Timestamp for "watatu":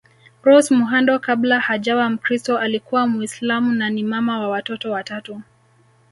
4.91-5.41